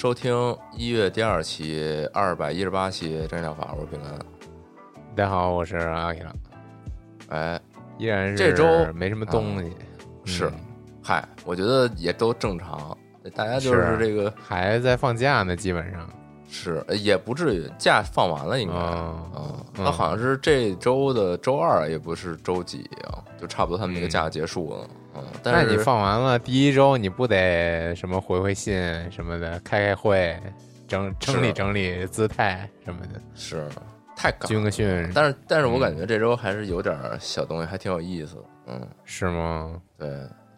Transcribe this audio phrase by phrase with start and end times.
[0.00, 4.18] 收听一月第二期二百一十八期真疗法，我是平安。
[5.14, 6.24] 大家好，我是阿 K
[7.28, 7.60] 哎，
[7.98, 9.76] 依然是这周没什么东西，
[10.24, 10.46] 是。
[10.46, 10.52] 嗯，
[11.02, 12.96] 嗨，我觉得也都正常，
[13.34, 13.98] 大家就是是。
[13.98, 16.08] 这个还在放假呢，基本上。
[16.48, 18.74] 是呃也不至于假放完了，应该。
[18.74, 19.30] 哦。
[19.36, 19.84] 嗯，嗯。
[19.84, 24.08] 那好像是这周的周二，也不是周几啊，就差不多他们那个嗯。
[24.08, 24.78] 假结束了。
[24.80, 28.76] 嗯，那但是你放完了第一周，你不得什么回回信
[29.10, 30.38] 什么的，开开会，
[30.86, 33.68] 整整理整理姿态什么的，是
[34.16, 38.42] 太赶了，军个训，但是但是我嗯感觉这周还是有点小东西，还挺有意思的。
[38.66, 39.80] 嗯，是吗？
[39.98, 40.08] 对，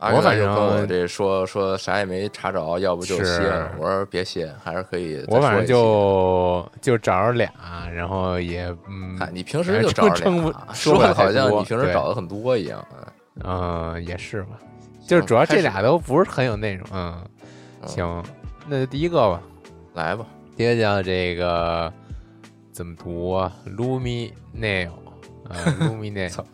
[0.00, 3.72] 我反正跟我这说说啥也没查着，要不就歇了。
[3.78, 5.24] 我说别歇，还是可以。
[5.28, 7.50] 我反正就就找着俩，
[7.94, 12.84] 然后也嗯嗨，你平时就找着俩，说的好像你平时找的很多一样。
[13.40, 14.58] 嗯嗯也是吧，
[15.06, 17.24] 就是主要这俩都不是很有内容，嗯，
[17.82, 18.24] 嗯行，
[18.66, 19.42] 那就第一个吧，
[19.94, 21.92] 来吧，第一个叫这个
[22.70, 24.90] 怎么读啊？Luminail
[25.48, 26.44] 啊，Luminail。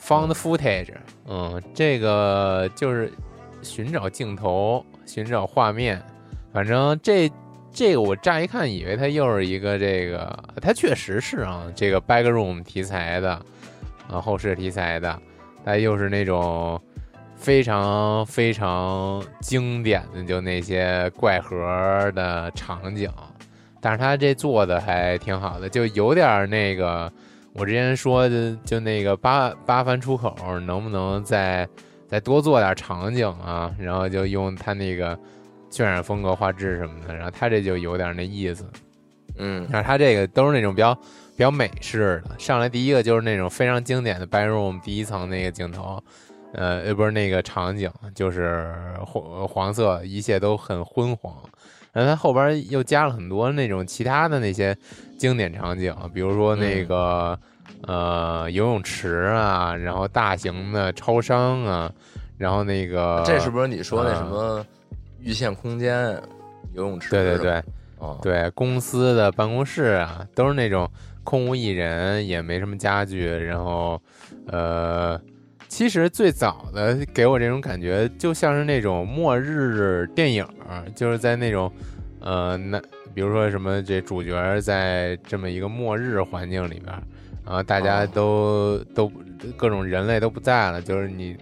[0.00, 0.94] Found footage，
[1.26, 3.12] 嗯，这个就是
[3.60, 6.02] 寻找镜头、寻找画面，
[6.50, 7.30] 反正这
[7.70, 13.32] 这个我乍一看以为它又是一个这个，它确实是啊，这个 backroom 题材的
[14.08, 15.20] 啊，后设题材的，
[15.68, 16.80] 它又是那种。
[17.40, 21.56] 非常非常经典的，就那些怪盒
[22.12, 23.08] 的场景，
[23.80, 27.10] 但是他这做的还挺好的，就有点那个
[27.52, 30.34] 我之前说的，就那个八八番出口，
[30.66, 31.66] 能不能再
[32.08, 33.72] 再多做点场景啊？
[33.78, 35.16] 然后就用他那个
[35.70, 38.68] 渲染风格、画质什么的，然后他这就有点那意思。
[39.36, 40.98] 嗯但是他这个都是那种比较
[41.38, 46.02] 比较美式的，上来第一个就是那种非常经典的 bedroom 第一层那个镜头，
[46.52, 48.74] 呃，呃不是那个场景，就是
[49.06, 51.32] 黄黄色，一切都很昏黄。
[51.92, 54.76] 然后它后边又加了很多那种其他的那些
[55.16, 57.38] 经典场景，比如说那个、
[57.82, 61.88] 呃游泳池啊，然后大型的超商啊，
[62.36, 64.66] 然后那个这是不是你说那呃什么
[65.20, 66.20] 预线空间
[66.72, 67.10] 游泳池？
[67.10, 67.62] 对对对，
[67.98, 70.90] 哦，对，公司的办公室啊，都是那种
[71.28, 74.00] 空无一人，也没什么家具，然后，
[74.46, 75.20] 呃，
[75.68, 81.70] 其实最早的给我这种感觉，就像是那种末日电影儿，就是在那种，
[82.20, 82.80] 呃，那
[83.12, 86.86] 比如说什么这主角在这么一个末日环境里边，
[87.44, 88.08] 然后大家哦。
[88.14, 89.12] 都、都
[89.54, 91.36] 各种人类都不在了，就是你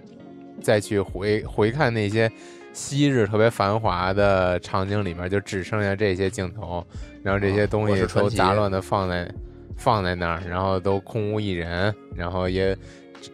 [0.61, 2.29] 再去回回看那些
[2.73, 6.85] 昔日特别繁华的场景里面，就只剩下这些镜头，
[7.23, 9.33] 然后这些东西都杂乱的放在
[9.77, 12.77] 放在那儿，然后都空无一人，然后也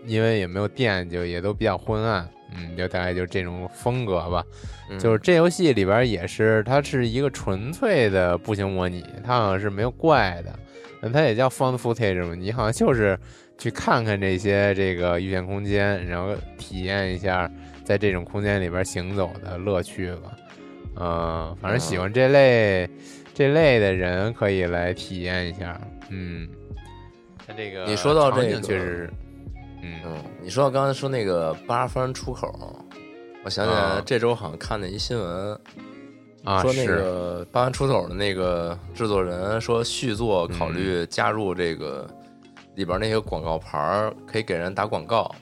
[0.07, 4.45] 因为也没有电，就也都比较昏暗，嗯，就大概就这种风格吧。
[4.91, 10.53] 嗯就是这游戏里边也是，它是一个纯粹的步行模拟，它好像是没有怪的，
[11.01, 13.19] 那它也叫 found footage 嘛，你好像就是
[13.57, 17.51] 去看看这些这个遇见空间，然后体验一下
[17.83, 20.37] 在这种空间里边行走的乐趣吧。
[20.97, 22.87] 嗯，反正喜欢这类、
[23.35, 25.81] 这类的人可以来体验一下。
[26.11, 26.49] 嗯，
[27.47, 29.11] 他这个你说到这个确实是，
[29.83, 32.85] 嗯嗯，你说到刚才说那个八方出口，
[33.45, 35.61] 我想起来啊这周好像看了一新闻，
[36.45, 42.07] 啊说那个八番出口的那个制作人说续作考嗯虑加入这个
[42.75, 45.35] 里边那些广告牌儿，可以给人打广告，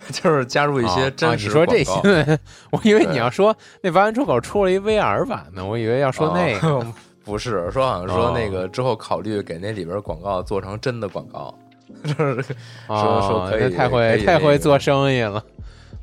[0.12, 2.38] 就是加入一些真实你说这新闻，
[2.72, 6.68] 我以为你要说那八元出口出了一 VR 版呢，我以为要说那个。
[6.68, 11.54] 哦不是说好像说哦那个之后考虑给那里边广告做成真的广告，
[12.02, 12.54] 就是说
[12.86, 15.44] 哦说可以那太会太会做生意了。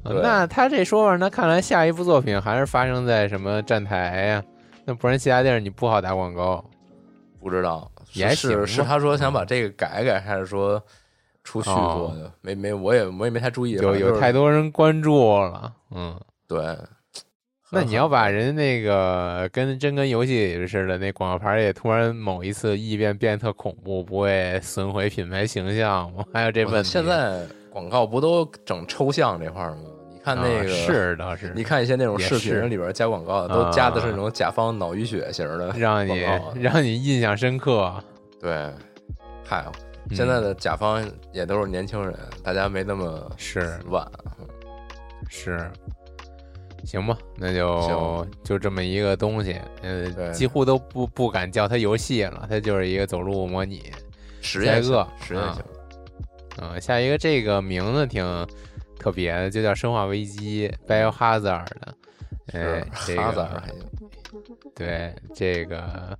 [0.03, 4.44] 那他这说法，那看来下一部作品还是发生在什么站台呀、
[4.86, 6.63] 那不然其他地儿你不好打广告。
[7.41, 10.80] 不知道也还是是他说想把这个改改，还是说
[11.45, 12.30] 出续作的？
[12.42, 16.75] 没没，我也我也没太注意，有有太多人关注了，嗯，对，
[17.71, 26.25] 那 你要把人那个跟真跟游戏里似的，那广告牌也突然某一次异变变得特恐怖，不会损毁品牌形象吗？
[26.33, 26.89] 还有这问题。
[26.89, 29.81] 现在广告不都整抽象这块儿吗？
[30.12, 36.25] 你看那个、是倒是，你看一些那种视频里边加广告的，都加的是那种甲方脑淤血型的，让你
[36.56, 37.94] 让你印象深刻。
[38.41, 38.71] 对，
[39.44, 39.63] 嗨，
[40.12, 44.06] 现在的甲方也都是年轻人，大家没那么是晚，
[45.30, 45.69] 是。
[46.84, 53.92] 行吧，那就就这么一个东西，呃，几乎都不不敢叫它游戏了，它就是一个走路模拟
[54.40, 55.63] 实验个实验性。
[56.62, 58.24] 嗯，下一个这个名字挺
[59.00, 61.96] 特别的，就叫《生化危机》（Biohazard） 的，
[62.54, 63.63] 哎，这个
[64.75, 66.16] 对这个，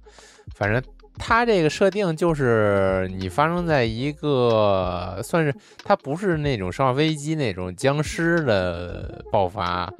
[0.56, 0.82] 反正。
[1.18, 5.54] 它这个设定就是你发生在一个算是
[5.84, 9.92] 它不是那种生化危机那种僵尸的爆发，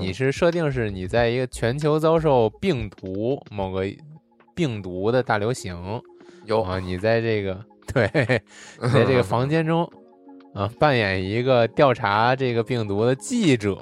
[0.00, 3.86] 你是设定是你在一个全球遭受病毒某个
[4.54, 6.02] 病毒的大流行，
[6.46, 7.58] 有啊，你在这个
[7.92, 8.08] 对，
[8.92, 9.88] 在这个房间中
[10.54, 13.78] 啊扮演一个调查这个病毒的记者，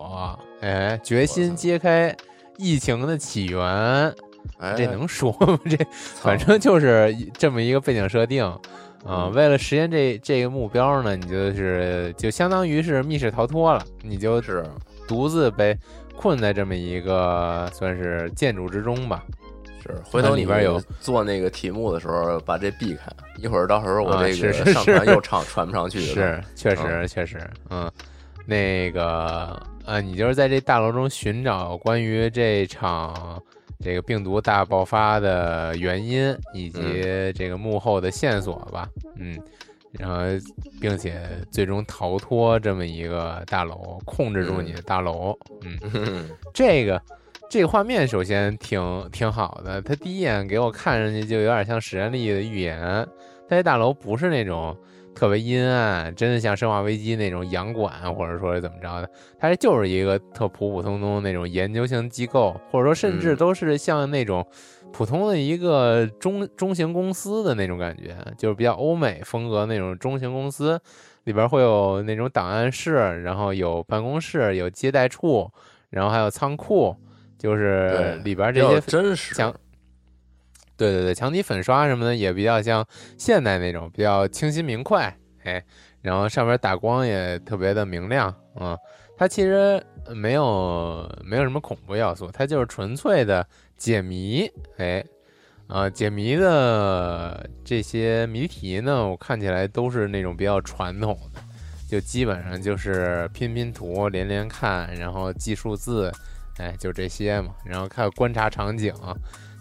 [0.61, 2.15] 哎，决心揭开
[2.59, 4.15] 疫情的起源。
[4.77, 5.59] 这能说吗？
[5.69, 8.45] 这反正就是这么一个背景设定，
[9.05, 14.65] 啊，为了实现这这个目标呢，你就是就相当于是密室逃脱了，你就是
[15.09, 15.75] 独自被
[16.15, 19.25] 困在这么一个算是建筑之中吧。
[19.83, 25.99] 是，回头里边有做那个题目的时候，把这避开，一会儿到时候我这个上传又唱传不上去。
[26.05, 27.41] 是，确实确实，
[27.71, 27.91] 嗯，
[28.45, 33.43] 那个呃，你就是在这大楼中寻找关于这场。
[33.83, 36.81] 这个病毒大爆发的原因以及
[37.35, 39.39] 这个幕后的线索吧，嗯，
[39.93, 40.17] 然后
[40.81, 47.01] 并且最终逃脱这么一个大楼，控制住你的大楼，嗯，这个
[47.49, 52.79] 这个画面首先挺挺好的，它第一眼给我看上去就有点像史丹利的预言，
[53.49, 54.77] 但这大楼不是那种。
[55.15, 59.11] 特别阴暗，真的像《生化危机》那种洋馆，或者说是怎么着的？
[59.39, 64.47] 它这就是一个特普普通通那种研究型机构，或者说甚至都是像那种
[64.93, 70.81] 普通的一个中中型公司的那种感觉，就是比较欧美风格那种中型公司，
[71.25, 75.51] 里边会有那种档案室，然后有办公室，有接待处，
[75.91, 76.97] 然后还有仓库，
[77.37, 79.35] 就是里边这些真实。
[80.81, 82.83] 对对对，墙体粉刷什么的也比较像
[83.19, 85.63] 现代那种，比较清新明快，哎，
[86.01, 88.75] 然后上面打光也特别的明亮，嗯，
[89.15, 89.85] 它其实
[90.15, 93.47] 没有没有什么恐怖要素，它就是纯粹的
[93.77, 95.05] 解谜，哎，
[95.67, 101.43] 啊，解谜的这些谜题呢，我看起来都是那种比较传统的，
[101.87, 106.11] 就基本上就是拼拼图、连连看，然后记数字，
[106.57, 108.95] 哎，就这些嘛，然后看观察场景。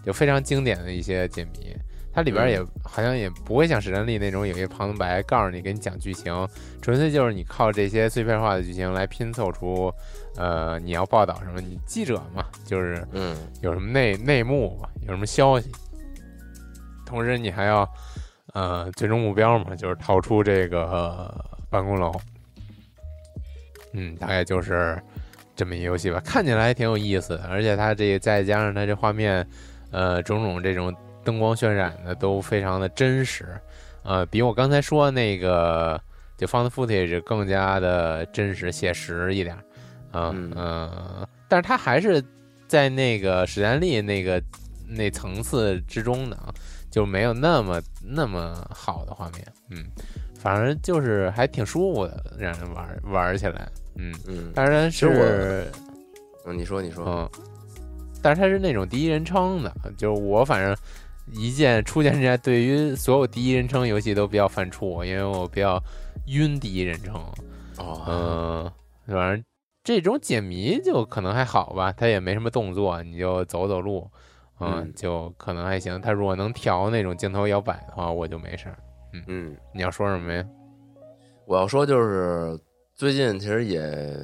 [0.04, 1.76] 就非常经典的一些解谜，
[2.12, 6.34] 它里边也好像也不会像史丹利那种有一个旁白告诉你给你讲剧情，
[6.80, 9.92] 纯粹就是你靠这些碎片化的剧情来拼凑出，
[10.36, 15.70] 呃，你要报道什么，你记者嘛，就是嗯，有什么内内幕嘛，有什么消息，
[17.04, 17.88] 同时你还要
[18.54, 21.32] 呃最终目标嘛，就是逃出这个
[21.68, 22.12] 办公楼，
[23.92, 25.00] 嗯，大概就是
[25.54, 29.46] 这么一游戏吧，看起来还挺有意思的，而且它这再加上它这画面。
[29.90, 30.94] 呃，种种这种
[31.24, 33.46] 灯光渲染的都非常的真实，
[34.02, 36.00] 呃，比我刚才说那个
[36.36, 39.56] 就 found footage 更加的真实写实一点，
[40.12, 42.22] 嗯嗯，但是它还是
[42.66, 44.42] 在那个史丹利那个
[44.88, 46.54] 那层次之中的啊，
[46.90, 49.84] 就没有那么那么好的画面，嗯，
[50.38, 55.70] 反正就是还挺舒服的，让人玩玩起来，嗯嗯，当然是，
[56.46, 57.49] 嗯，你说你说，嗯。
[58.22, 60.76] 但是它是那种第一人称的，就是我反正
[61.32, 65.82] 一见初见之下，对于所有第一人称游戏都比较犯怵，因为我比较
[66.26, 67.14] 晕第一人称。
[67.78, 68.72] 哦，嗯，
[69.14, 69.44] 反正
[69.82, 74.10] 这种解谜就可能还好吧，它也没什么动作，你就走走路，
[74.60, 76.00] 嗯，就可能还行。
[76.00, 78.76] 它如果能调那种镜头摇摆的话，我就没事儿。
[79.12, 80.44] 嗯嗯，你要说什么呀？
[81.46, 82.58] 我要说就是
[82.94, 84.14] 最近其实也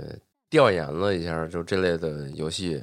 [0.51, 2.83] 调研了一下，就这类的游戏。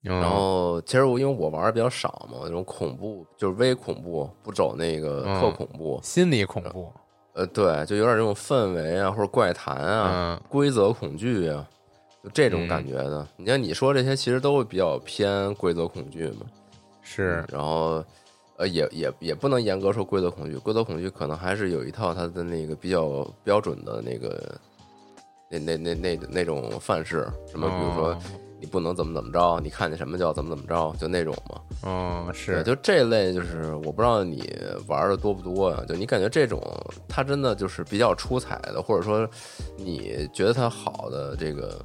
[0.00, 6.92] 然后，其实我因为我玩的比较少嘛，那种恐怖就是微恐怖，不走那个特恐怖，心理恐怖。
[7.34, 11.68] 呃，对，就有点这种氛围啊，或者怪谈啊，规则恐惧啊，
[12.22, 13.26] 就这种感觉的。
[13.36, 16.46] 你像你说这些，其实都会比较偏规则恐惧嘛。
[17.02, 18.02] 是，然后，
[18.56, 24.60] 呃，也也也不能严格说规则恐惧，规则恐惧可能还是有一套它的那个比较标准的那个
[25.48, 28.18] 那那那那那种范式，什么比如说
[28.60, 31.60] 你不能怎么怎么着，你看见什么叫怎么怎么着，就那种嘛。
[31.84, 34.42] 嗯，是，就这类，就是我不知道你
[34.86, 35.82] 玩的多不多呀？
[35.88, 36.60] 就你感觉这种，
[37.08, 39.28] 它真的就是比较出彩的，或者说
[39.76, 41.80] 你觉得它好的这个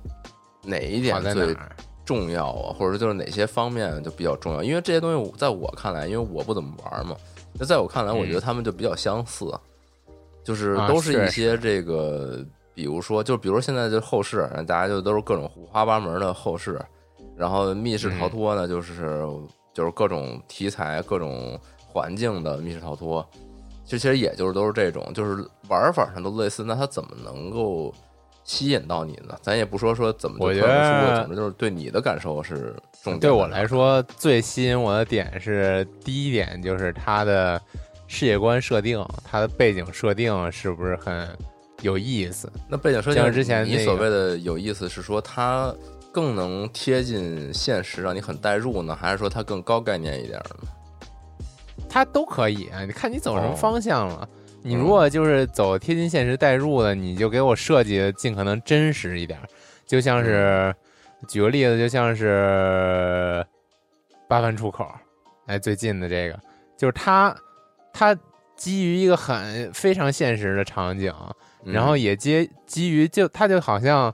[0.64, 1.56] 哪一点最
[2.04, 2.74] 重要啊？
[2.74, 4.64] 或者说就是哪些方面就比较重要？
[4.64, 7.16] 因为这些东西在我看来，因为我不怎么玩嘛，
[7.54, 9.46] 那在我看来，我觉得他们就比较相似，
[10.44, 16.80] 就是都是一些这个，比如说，就比如现在就后世，大家就都是各种五花八门的后世，
[17.36, 19.26] 然后密室逃脱呢，就是。
[19.76, 23.28] 就是各种题材、各种环境的密室逃脱，
[23.84, 26.64] 就其实也就是都是这种，就是玩法上都类似。
[26.64, 27.92] 那它怎么能够
[28.44, 29.36] 吸引到你呢？
[29.42, 33.20] 咱也不说说怎么，我觉得总之就是对你的感受是重点。
[33.20, 37.60] 对我来说，最吸引我的点是第一点，就是它的
[38.06, 41.28] 世界观设定，它的背景设定是不是很
[41.84, 42.52] 有意思？
[42.68, 45.72] 那背景设定，像之前你所谓的有意思，是说它。
[46.14, 50.68] 更能贴近现实，让你很代入呢，还是说它更高概念一点呢？
[51.90, 54.30] 它都可以，你看你走什么方向了。
[54.62, 59.40] 你如果就是走贴近现实代入的，你就给我设计的尽可能真实一点。
[59.88, 60.72] 就像是
[61.28, 63.44] 举个例子，就像是
[64.30, 64.88] 八番出口，
[65.48, 66.40] 哎，最近的这个
[66.78, 67.36] 就是它，
[67.92, 68.16] 它
[68.56, 71.14] 基于一个很非常现实的场景，
[71.66, 74.14] 然后也基基于就它就好像。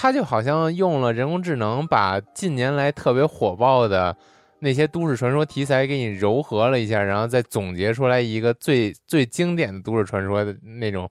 [0.00, 4.16] 他就好像用了人工智能，把近年来特别火爆的
[4.60, 11.10] 那些都市传说题材给你糅合了一下，然后再总结出来一个最最经典的都市传说的那种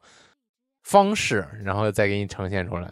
[0.86, 2.90] 方式，然后再给你呈现出来。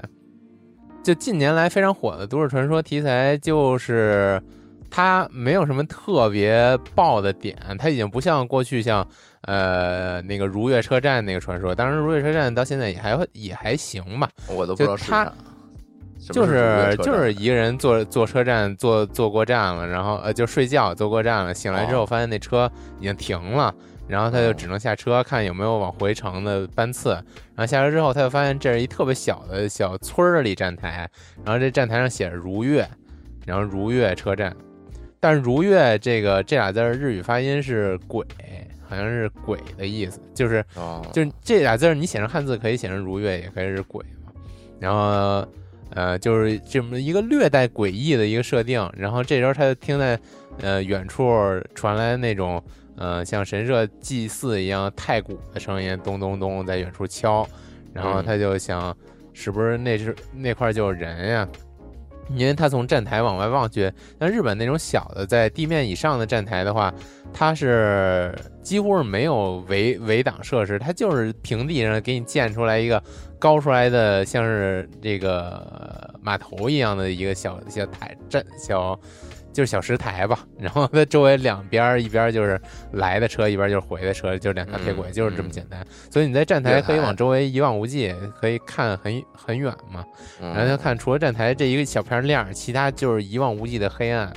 [1.02, 4.44] 就近年来非常火的都市传说题材，就是
[4.90, 9.08] 它没有什么特别爆的点，它已经不像过去像
[9.42, 15.32] 呃那个如月车站那个传说，当然如月车站到现在也还也还行吧，我都不知道是啥。
[16.32, 23.72] 就是就是一个人坐坐车站坐坐过站了，然后呃就睡觉坐过站了，醒来之后发现那车已经停了，
[24.08, 31.08] 然后他就只能下车看有没有往回程的班次，然后下车之后他就发现这是一特别小的小村儿里站台，
[31.44, 32.88] 然后这站台上写着如月，
[33.46, 34.56] 然后如月车站，
[35.26, 38.24] 但是如月这个这俩字日语发音是鬼，
[38.88, 40.64] 好像是鬼的意思，就是
[41.12, 44.32] 就是这俩字你写成汉字可以写成如月，也可以是鬼嘛，
[44.80, 45.44] 然后。
[45.92, 50.20] 呃，就是这么一个略带诡异的一个设定，然后这时候他就听在，
[50.60, 51.32] 呃，远处
[51.74, 52.62] 传来那种，
[52.98, 57.48] 呃，像神社祭祀一样太鼓的声音，咚咚咚在远处敲，
[57.94, 58.98] 然后他就想，
[59.32, 61.48] 是不是那是那块就有人呀？
[62.30, 66.94] 因为他从站台往外望去，像日本那种小的在地面以上的站台的话，
[67.34, 73.02] 它是几乎是没有围围挡设施，它就是平地上给你建出来一个。
[73.38, 79.00] 高出来的像是这个码头一样的一个小小台站小，
[79.56, 80.38] 就是小石台吧。
[80.60, 82.60] 然后它周围两边一边就是
[82.92, 85.84] 来的车，一边就是回的车，就是两条铁轨，就是这么简单。
[86.12, 90.04] 所以你在站台可以往周围一望无际，可以看很很远嘛。
[90.42, 94.32] 然后他看除了站台这一个小片亮，其他就是一望无际的黑暗。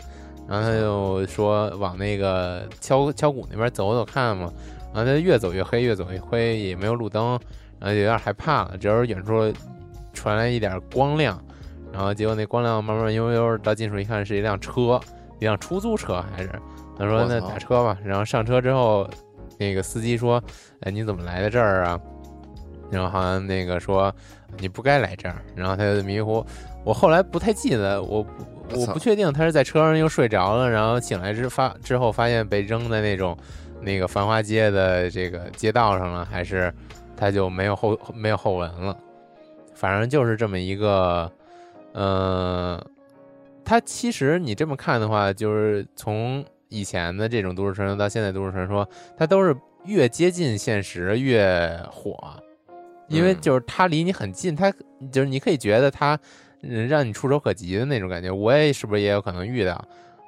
[0.48, 4.52] 然后他就说往那个敲敲鼓那边走走看嘛。
[4.94, 7.38] 然后他越走越黑，越走越黑，也没有路灯。
[7.80, 9.52] 然后有点害怕了，只是远处
[10.12, 11.40] 传来一点光亮，
[11.98, 15.00] 然后结果那光亮慢慢悠悠到近处一看，是一辆车，
[15.40, 16.52] 一辆出租车还是？
[16.96, 17.98] 他说那打车吧。
[18.04, 19.10] 然后上车之后，
[19.58, 20.40] 那个司机说
[20.82, 21.98] ：“哎，你怎么来的这儿啊？”
[22.88, 24.14] 然后好像那个说
[24.60, 26.46] ：“你不该来这儿。”然后他就迷糊。
[26.84, 28.24] 我后来不太记得，我
[28.76, 33.36] 我不确定他是在车上又睡着了，然后醒来之发之后发现被扔在那种
[33.80, 36.72] 那个繁华街的这个街道上了，还是？
[37.16, 38.96] 他就没有后没有后文了，
[39.74, 41.28] 反正就是这么一个，
[41.94, 42.80] 嗯，
[43.64, 52.16] 它其实你这么看的话，就是从以前的这种都市传说到现在都市传说，它都是越接近现实越火，
[53.08, 54.72] 因为就是它离你很近，它
[55.10, 56.18] 就是你可以觉得它
[56.60, 58.30] 让你触手可及的那种感觉。
[58.30, 59.72] 我也是不是也有可能遇到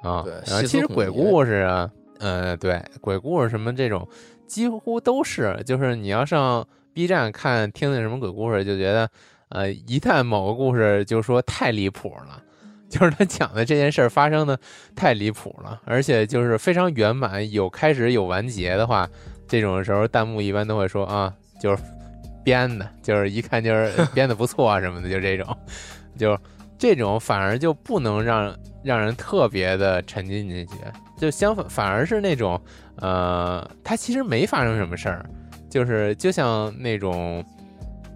[0.03, 0.25] 啊？
[0.47, 1.89] 然后其实鬼故事啊，
[2.19, 4.07] 嗯，对，鬼故事什么这种
[4.47, 6.67] 几乎都是，就是你要上。
[6.93, 9.09] B 站看听那什么鬼故事，就觉得，
[9.51, 12.41] 呃，一旦某个故事就说太离谱了，
[12.89, 14.59] 就是他讲的这件事儿发生的
[14.95, 19.07] 太离谱了，而且就是非常圆满，有开始有完结的话，
[19.47, 21.83] 这种时候弹幕一般都会说啊，就是
[22.43, 25.57] 编的，就是一看就是 编的不错啊什么的，就这种，
[26.17, 26.37] 就
[26.77, 30.73] 这种反而就不能让让人特别的沉浸进去，
[31.17, 32.59] 就相反，反而是那种，
[32.95, 35.25] 呃，他其实没发生什么事儿。
[35.69, 37.41] 就是就像那种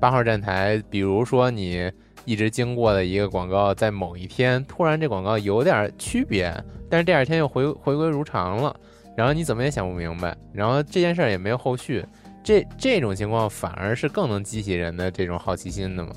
[0.06, 1.92] 八号站台，比如说你
[2.26, 6.54] 一直经过的一个广告，在某一天突然这广告有点区别，
[6.88, 8.80] 但是第二天又回回归如常了，
[9.18, 12.06] 然后你怎么也想不明白，然后这件事儿也没有后续，
[12.44, 16.12] 这这种情况反而是更能激起人的这种好奇心的嘛。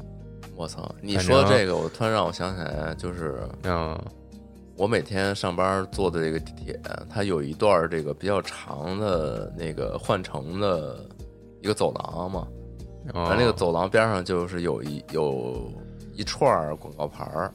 [0.55, 0.95] 我操！
[1.01, 3.99] 你说这个，我突然让我想起来，就是嗯，
[4.77, 6.79] 我每天上班坐的这个地铁，
[7.09, 11.09] 它有一段这个比较长的那个换乘的
[11.63, 12.47] 一个走廊嘛，
[13.15, 15.73] 然后那个走廊边上就是有一有
[16.15, 17.53] 一串广告牌儿，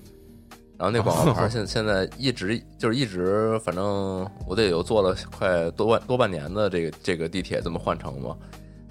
[0.77, 8.35] 然后那广告牌 现现在一直就是一直，反正我得有坐了快多半多半年的这个这个地铁这么换乘嘛，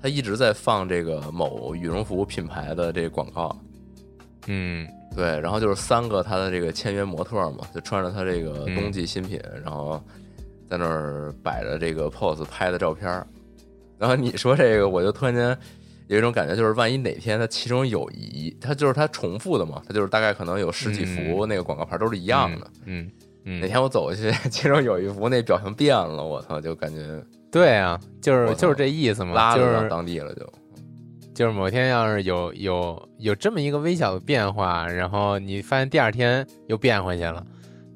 [0.00, 3.56] 它一直在放这个某羽绒服品牌的这个广告。
[4.48, 10.02] 嗯，对，然后就是三个他的这个签约模特嘛，就穿着他这个冬季新品，然后
[10.68, 13.26] 在那儿摆着这个 pose 拍的照片儿。
[13.98, 15.56] 然后你说这个，我就突然间
[16.08, 22.70] 有一种感觉，就是万一哪天它其中有一，它就是它重复的嘛，它就是大概可能有十几幅那个广告牌都是一样的。
[22.86, 23.10] 嗯
[23.44, 30.52] 嗯，哪天我走过去，其中有一幅那表情变了，我操，就感觉对啊，就是就是这意思嘛，拉到当地了就。
[31.34, 37.42] 就是某天要是有有有这么一个微小的变化，然后你发现第二天又变回去了，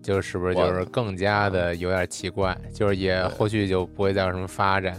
[0.02, 2.56] 就是不是就是更加的有点奇怪？
[2.72, 4.96] 就是也后续就不会再有什么发展。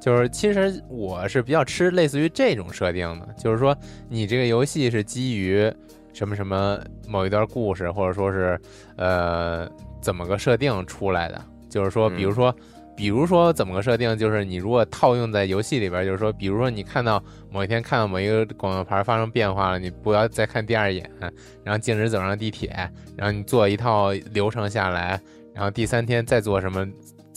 [0.00, 3.76] 就是其实我是比较吃类似于这种设定的，就是说
[4.08, 5.72] 你这个游戏是基于
[6.12, 8.60] 什么什么某一段故事，或者说是
[8.96, 9.68] 呃
[10.00, 11.44] 怎么个设定出来的？
[11.68, 12.54] 就是说，比如说。
[12.96, 21.10] 比如说怎么个设定，就是你如果套用在游戏里边，就是说，比如说你看到某一天看到某一个广告牌发生变化了，你不要再看第二眼，
[21.64, 22.68] 然后径直走上地铁，
[23.16, 25.18] 然后你做一套流程下来，
[25.54, 26.86] 然后第三天再做什么，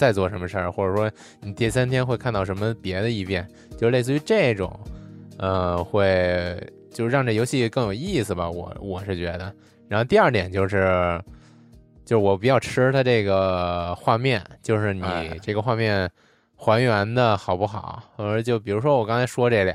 [0.03, 4.77] 再做什么事儿，或者说你第三天会看到什么别的异变，就类似于这种，
[5.37, 9.53] 呃，会就是让这游戏更有意思吧，我我是觉得。
[9.87, 11.21] 然后第二点就是。
[12.05, 15.01] 就是我比较吃它这个画面，就是你
[15.41, 16.11] 这个画面
[16.57, 18.03] 还原的好不好？
[18.17, 19.73] 或者就比如说我刚才说这俩，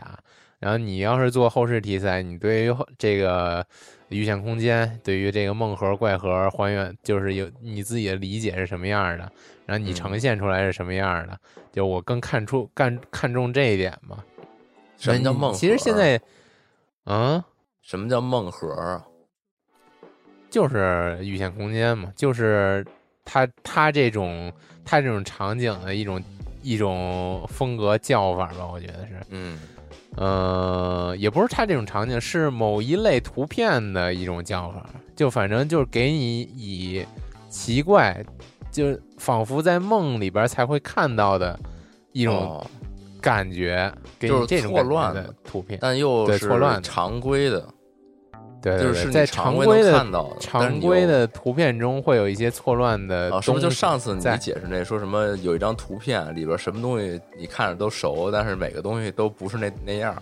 [0.59, 3.67] 然后你要是做后世题材，你对于这个
[4.09, 9.31] 预想空间，对于这个梦盒怪盒还原，就是有你自己的理解是什么样的，
[9.67, 11.39] 然后你呈现出来是什么样的？
[11.73, 14.25] 就我更看出看看重这一点嘛。
[14.97, 15.53] 什么叫梦？
[15.55, 16.21] 其实现在，
[17.05, 17.43] 嗯，
[17.83, 19.05] 什么叫梦盒啊？
[20.51, 22.85] 就是预限空间嘛，就是
[23.25, 24.53] 它它这种
[24.85, 26.21] 它这种场景的一种
[26.63, 29.61] 一种风格叫法吧，我觉得是，嗯，
[30.17, 37.05] 呃，也不是它这种场景，是某一类图片的一种叫法，就反正就是给你以
[37.49, 38.25] 奇怪，
[38.71, 41.59] 就仿佛在梦里边才会看到的
[42.13, 42.65] 一种
[43.21, 47.67] 感觉，给你这种错乱的图片，但又是错乱常规的。
[48.61, 50.05] 对，就是在常规的
[50.41, 53.35] 常规的图片中会有一些错乱的。
[53.35, 60.21] 啊，是不是就上次你解释那说什么有一张图片里边什么东西你看着都熟，但是每个东西都不是那那样，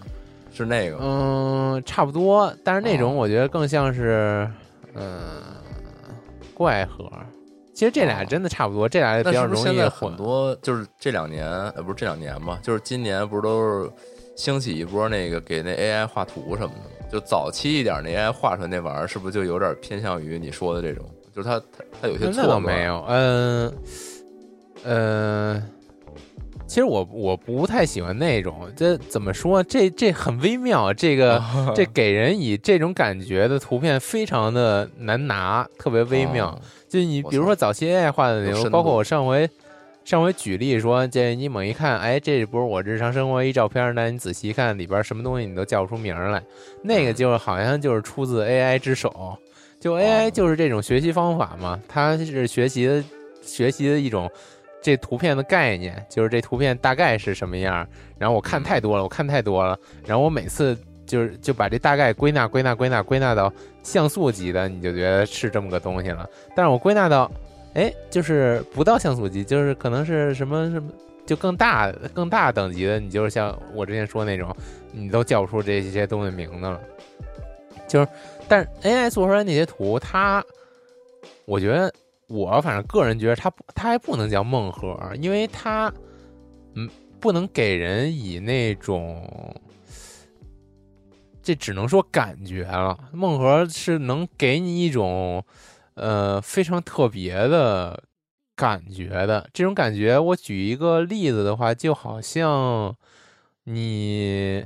[0.53, 0.99] 是那个？
[1.01, 2.53] 嗯，差不多。
[2.63, 4.47] 但是那种我觉得更像是
[4.95, 5.13] 嗯
[6.53, 7.11] 怪盒。
[7.75, 12.59] 其实这俩真的差不多，这俩比较容易很多就是这两年，呃，不是这两年吧？
[12.63, 13.91] 就是今年不是都是
[14.35, 16.96] 兴起一波那个给那 AI 画图什么的。
[17.19, 21.03] 就早期一点那 AI 画出来那玩意儿，是不是就有点偏向于你说的这种？
[21.35, 22.61] 就是它它它有些错倒。
[22.61, 23.73] 没有，嗯
[24.85, 25.63] 嗯，
[26.67, 28.71] 其实我我不太喜欢那种。
[28.77, 29.63] 这怎么说？
[29.63, 30.93] 这这很微妙。
[30.93, 31.43] 这个
[31.75, 36.59] 这给人以这种感觉的图片非常的难拿，特别微妙。
[36.87, 39.49] 就你比如说早期 AI 画的那种，包括我上回。
[40.07, 46.41] 上回举例说，这你猛一看，哎，这不是我日常生活一照片，那你仔细看里边什么东西，你都叫不出名来。
[46.81, 49.37] 那个就是好像就是出自 AI 之手，
[49.81, 53.03] 就 AI 就是这种学习方法嘛，它是学习的
[53.43, 54.31] 学习的一种
[54.81, 57.85] 这图片的概念，就是这图片大概是什么样。
[58.17, 66.25] 然后我看太多了，我看太多了，然后我每次就是就把这大概归纳归纳归纳归纳到像素级的，你就觉得是这么个东西了。
[66.55, 67.29] 但是我归纳到。
[67.77, 70.91] 哎，就是不到像素级，就是可能是什么什么，
[71.27, 74.57] 就更大更大等级的，你就是像我之前说那种，
[74.93, 76.81] 你都叫不出这些东西名字了。
[77.87, 78.09] 就是，
[78.49, 80.43] 但是 AI 做出来那些图，它，
[81.45, 81.93] 我觉得
[82.29, 85.93] 我反正个人觉得它不它还不能叫梦盒，因为它，
[86.77, 86.89] 嗯，
[87.21, 89.55] 不能给人以那种，
[91.43, 92.99] 这只能说感觉了。
[93.13, 95.45] 梦盒是能给你一种。
[95.97, 98.03] 呃，非常特别的
[98.55, 102.95] 感觉的这种感觉，我举一个例子的话，就好像
[103.65, 104.65] 你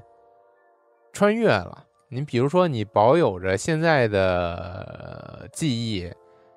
[1.13, 6.13] 穿越了，你比如说，你保有着现在的记忆，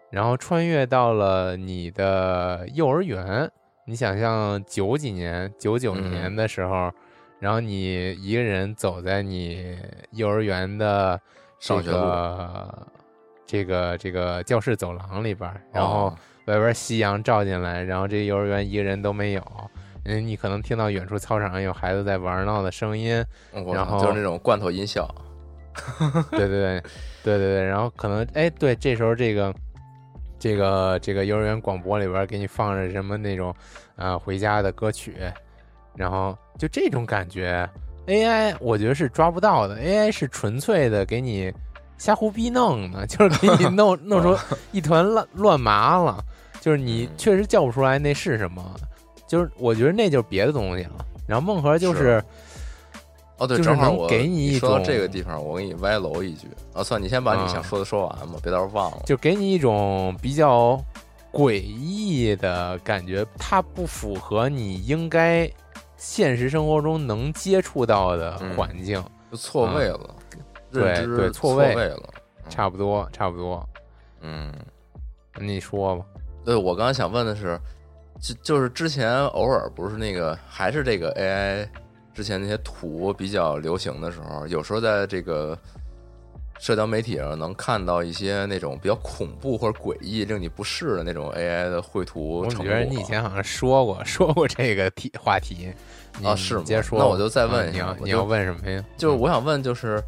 [0.10, 3.50] 然后穿越到了你的幼儿园。
[3.86, 6.92] 你想象九几年、九九年的时候，
[7.40, 9.78] 然后你一个人走在你
[10.12, 11.20] 幼儿园的
[11.60, 12.88] 这个
[13.46, 16.14] 这个这个教室走廊里边，然后
[16.46, 19.42] 外边夕阳照进来，然后这幼儿园一个人都没有，
[20.06, 23.24] 嗯，你可能听到远处操场上有孩子在玩闹的声音，
[23.74, 25.08] 然后就是那种罐头音效。
[26.32, 26.82] 对 对 对，
[27.24, 29.54] 对对对，然后可能哎，对，这时候这个。
[30.40, 33.56] 这个这个幼儿园广播里边给你放着什么那种
[33.96, 35.16] 啊回家的歌曲，
[35.96, 37.66] 然后就这种感觉
[38.08, 41.50] ，AI 我觉得是抓不到的，AI 是纯粹的给你
[41.98, 44.38] 瞎胡逼弄呢， 就是给你弄弄出
[44.72, 46.24] 一团乱乱麻了，
[46.60, 48.64] 就是你确实叫不出来那是什么，
[49.28, 51.06] 就是我觉得那就是别的东西了。
[51.28, 52.24] 然后梦盒就是。
[53.40, 59.02] 哦，对，正好我给你一说这个地方，我给你歪楼一句啊，算你先把你想说的说完吧，别到时候忘了。
[59.08, 60.80] 就给你一种比较
[61.32, 65.50] 诡异的感觉，它不符合你应该
[65.98, 70.16] 现实生活中能接触到的环境，就错位了。
[70.74, 72.10] 对对，错位了，
[72.50, 73.68] 差不多差不多。
[74.22, 74.52] 嗯，
[75.40, 76.06] 你说吧。
[76.44, 77.60] 对，我刚才想问的是，
[78.20, 81.68] 就就是之前偶尔不是那个，还是这个 AI。
[82.14, 85.58] 之前那些图比较流行的时候，有时候在这个
[86.60, 92.42] 社交媒体上能看到一些那种比较恐怖或者诡异、令你不适的那种 AI 的绘图。
[92.42, 95.74] 我觉得你以前好像说过 说过这个题话题
[96.24, 96.64] 啊，是吗？
[96.64, 98.86] 接着说，那我就再问一下，你要问什么呀？
[98.96, 100.00] 就是我想问，就是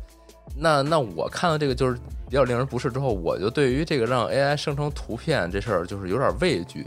[0.54, 1.98] 那那我看到这个就是
[2.30, 6.86] 比较令人不适之后，我就对于这个让 AI 生成图片这事儿就是有点畏惧。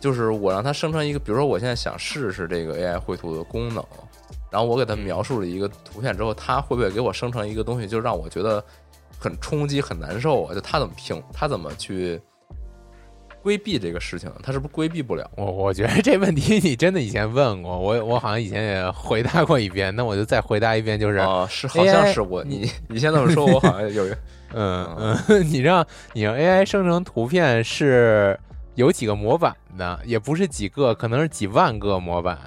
[0.00, 3.84] 就是我让它生成一个，比如说我现在想试试这个 AI 绘图的功能，
[4.48, 8.64] 然后我给它描述了一个图片之后，它会不会给我生成一个东西，就让我觉得
[9.18, 10.54] 很冲击、很难受啊？
[10.54, 12.20] 就它怎么评，它怎么去
[13.48, 14.30] 规避这个事情？
[14.42, 15.30] 他是不是规避不了？
[15.38, 24.04] 我我觉得这问题你真的以前问过我，我好像以前也回答过一遍，那我就再回答一遍，就是啊，是好像是我你你先这么说，我好像有
[24.52, 24.86] 嗯
[25.28, 28.38] 嗯， 你让你让 AI 生成图片是。
[28.74, 32.38] 有几个模板的，也不是几个，可能是几万个模板。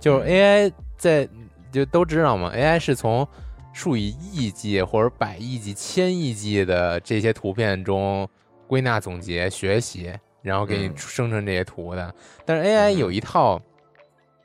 [0.00, 1.28] 就是 AI 在
[1.70, 3.24] 就都知道嘛，AI 是从
[3.72, 8.28] 数以亿计或者百亿计、千亿计的这些图片中
[8.66, 10.10] 归纳总结学习，
[10.46, 12.14] 然后给你生成这些图的。
[12.44, 13.60] 但是 AI 有一套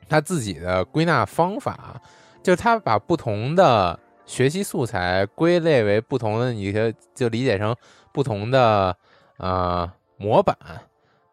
[0.08, 2.00] 它自己的归纳方法，
[2.42, 7.74] 就是它把不同的学习素材归类为不同的，你就就理解成
[8.12, 8.96] 不同的
[9.38, 10.56] 呃模板。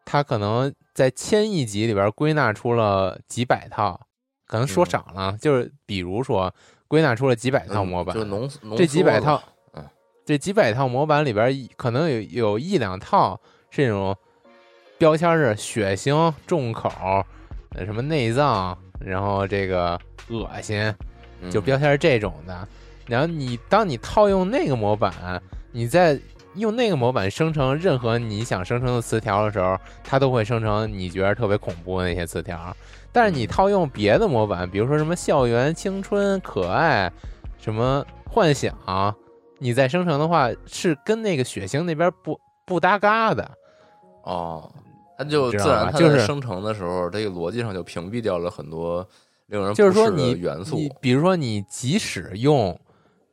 [0.06, 4.00] 它可能在千亿级里边归纳出了几百套，
[4.48, 6.52] 可能说少了，就是比如说
[6.88, 9.42] 归纳出了几百套模板，就浓这几百套，
[10.26, 14.16] 这几百套模板里边可能有有一两套是那种
[15.00, 16.92] 标签是血腥、重口、
[17.84, 20.94] 什么内脏，然后这个恶心，
[21.50, 22.68] 就标签是这种的。
[23.08, 26.20] 然后你当你套用那个模板，你在。
[26.56, 32.76] 用那个模板生成任何你想生成的词条的时候，它都会生成你觉得特别恐怖的那些词条。
[33.14, 37.10] 但是你套用别的模板，比如说什么校园、青春、可爱、
[37.60, 38.76] 什么幻想，
[39.60, 43.50] 你再生成的话，是跟那个血腥那边不不搭嘎的。
[44.24, 44.70] 哦，
[45.20, 49.08] 它就自然它在生成的时候，这个逻辑上就屏蔽掉了很多
[49.48, 50.80] 令人就是说你元素。
[51.00, 52.76] 比如说你即使用。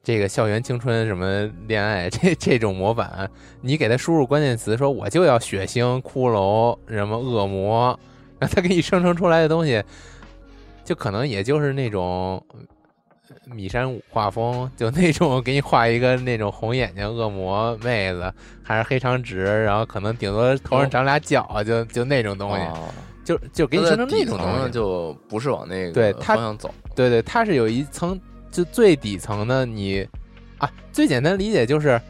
[0.03, 3.29] 这个校园青春什么恋爱这 这种模板，
[3.61, 7.99] 你给他输入关键词，说我就要血腥、骷髅、什么恶魔，
[8.39, 9.83] 那他给你生成出来的东西，
[10.85, 12.41] 就可能也就是那种
[13.47, 22.65] 米山舞画风，就那种给你画一个那种红眼睛恶魔妹子，还是黑长直，然后可能顶多头上长俩角，就就那种东西，
[23.25, 26.73] 就就给你生成那种东西，就不是往那个方向走。
[26.95, 28.21] 对对，它是有一层。
[28.49, 30.07] 就最底层的你，
[30.57, 32.01] 啊，最简单理解就是，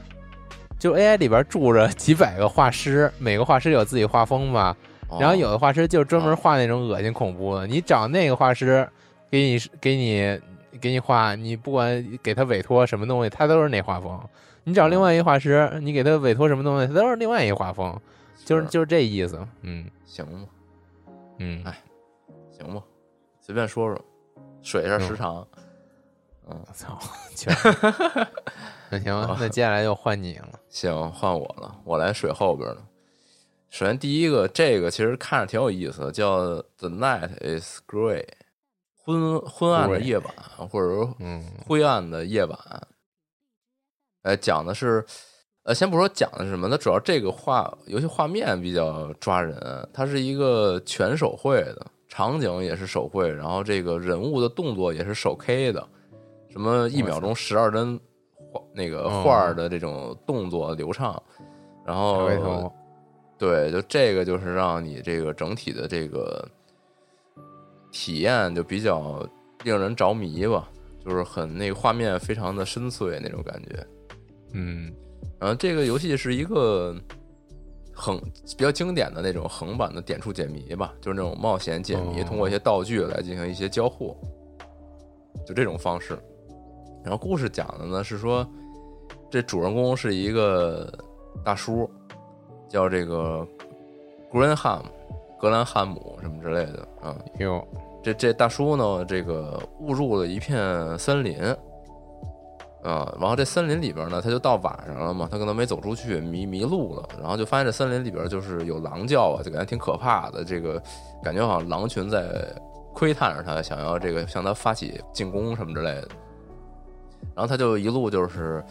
[0.78, 4.76] 就 AI 里边住着几百个画师，每个画师有自己画风吧。
[5.18, 8.88] 然后有的画师就专门画那种恶心恐怖的，你找那个画师
[9.28, 10.40] 给你给你
[10.76, 14.20] 给你画，你不管给他委托什么东西，他都是那画风。
[14.64, 17.98] 你找另外一个画师，你给他委托什么东西，他都是另外一个画风。
[18.44, 19.44] 就是就是这意思。
[19.62, 20.48] 嗯，行吧。
[21.38, 21.82] 嗯，哎，
[22.52, 22.82] 行吧，
[23.40, 24.04] 随便说说，
[24.62, 25.46] 水一下时长。
[26.48, 26.96] 嗯，操！
[28.88, 30.60] 那 行， 那接下来就换你了。
[30.68, 32.76] 行，换我了，我来水后边了。
[33.68, 36.38] 首先，第一个，这个其实看着挺有意思的，叫
[36.78, 38.22] 《The Night Is Grey》，
[39.06, 40.26] 昏昏暗的夜晚，
[40.68, 41.14] 或者说
[41.64, 42.58] 灰暗的夜晚。
[44.22, 45.06] 哎，讲的是，
[45.62, 55.88] 呃，先不说讲的是什么，它主要这个画游戏画面比较抓人，它是一个全手绘的，场景也是手绘，然后这个人物的动作也是手 K 的，
[56.50, 58.00] 什么一秒钟十二帧
[58.52, 61.22] 画那个画的这种动作流畅，
[61.86, 62.28] 然后
[63.38, 66.44] 对，就这个就是让你这个整体的这个
[67.98, 69.26] 体验就比较
[69.64, 70.68] 令人着迷吧，
[71.02, 73.86] 就是很那个画面非常的深邃那种感觉。
[74.52, 74.92] 嗯，
[75.40, 76.94] 然后这个游戏是一个
[77.94, 78.20] 横
[78.58, 84.14] 比较经典的那种横版的点触解谜吧，就是那种冒险解谜，通过一些道具来进行一些交互，
[85.46, 86.18] 就这种方式。
[87.02, 88.46] 然后故事讲的呢是说，
[89.30, 90.92] 这主人公是一个
[91.42, 91.90] 大叔，
[92.68, 93.46] 叫这个
[94.30, 94.82] Greenham
[95.40, 97.16] 格兰汉姆什么之类的啊。
[97.38, 97.66] 哟，
[98.06, 101.36] 这这大叔呢，这个误入了一片森林。
[102.84, 110.80] 啊，然后这森林里边呢，他就到晚上了嘛，他可能没走出去，迷迷路了，然后就发现这森林里边就是有狼叫啊，就感觉挺可怕的，这个
[111.20, 112.46] 感觉好像狼群在
[112.94, 116.08] 窥探着他，想要这个向他发起进攻什么之类的。
[117.34, 118.62] 然后他就一路就是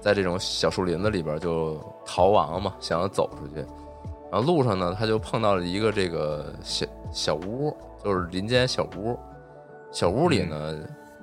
[0.00, 3.56] 在这种小树林子里边就逃亡嘛，想要走出去。
[4.32, 9.18] 然后路上呢，他就碰到了一个这个小小屋，就是林间小屋，
[9.92, 10.78] 小屋里呢。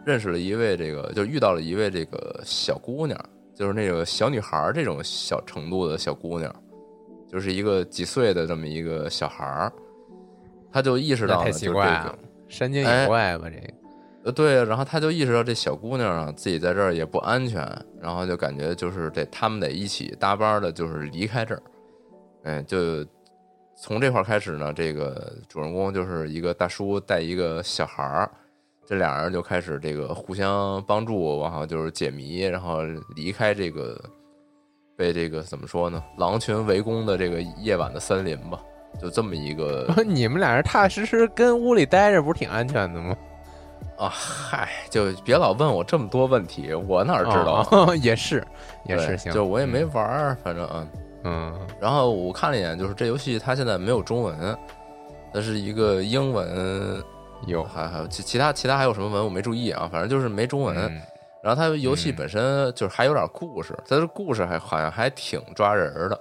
[0.06, 3.20] 认识了一位这个，就遇到了一位这个小姑娘，
[3.56, 6.56] 就是那个小女孩这种小程度的小姑娘，
[7.28, 9.74] 就是一个几岁的这么一个小孩儿，
[10.72, 12.16] 他就意识到太奇怪了，
[12.48, 13.74] 山间野怪吧这个，
[14.26, 17.68] 呃对，然后他就意识到这小姑娘啊自己在这儿也不安全，
[18.00, 21.64] 然后就感觉就是得他们得一起搭班的，就是离开这儿，
[22.44, 23.04] 哎，就
[23.76, 28.32] 从这块开始呢，这个主人公就是一个大叔带一个小孩儿。
[28.88, 32.84] 这俩人就开始这个互相帮助，然后就是解谜，然后
[33.16, 34.00] 离开这个
[34.96, 36.04] 被这个怎么说呢？
[36.20, 38.60] 狼群围攻的这个夜晚的森林吧，
[39.02, 39.92] 就这么一个。
[40.06, 43.18] 你们俩人踏踏实实跟屋里待着，不是挺安全的吗？
[43.98, 47.96] 啊，嗨，就别老问我这么多问题，我哪知道？
[47.98, 48.46] 也是，
[48.86, 50.88] 也是，行，就我也没玩儿，反正嗯
[51.26, 51.54] 嗯。
[51.82, 54.58] 然后我看了一眼，就是这游戏它现在没有中文，
[55.34, 57.04] 它是一个英文。
[57.48, 60.76] 有，还还有其其他其他还有什么文我没注意啊，反正就是没中文。
[61.44, 66.20] 然后它游戏本身就是还有点故事，它的故事还好像还挺抓人的。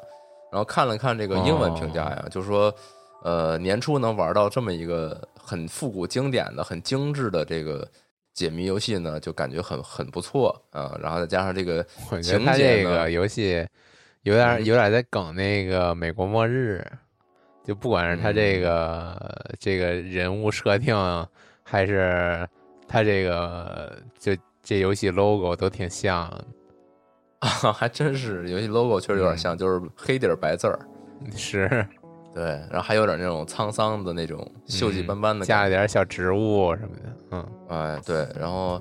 [0.51, 2.75] 然后看了看这个英文评价呀，就是说，
[3.23, 7.89] 呃，年初能玩到这么一个很复古经典的、很精致的这个
[8.35, 10.95] 解谜游戏呢，就感觉很很不错啊。
[11.01, 11.83] 然后再加上这个
[12.21, 13.67] 情节这个游戏
[14.25, 16.85] 有点有点在梗那个美国末日。
[17.63, 20.95] 就不管是他这个这个人物设定，
[21.63, 22.47] 还是
[22.87, 26.25] 他这个就这游戏 logo 都挺像
[27.39, 30.79] 啊， 还真是游戏 logo 确实有点像，就是黑底儿白字儿，
[31.35, 31.67] 是，
[32.35, 38.79] 对，然后还有点那种沧桑的那种锈迹斑斑的，加了点小植物什么的，嗯，哎，对，然后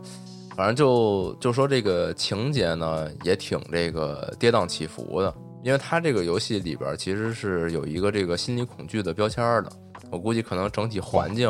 [0.56, 5.34] 反正就就说这个情节呢，也挺这个跌宕起伏的。
[5.64, 9.72] 因为它这个游戏里边其实是有一个这个心理恐惧的标签的，
[10.12, 11.48] 我估计可能整体环境，